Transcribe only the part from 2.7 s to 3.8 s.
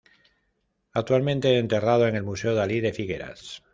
de Figueras.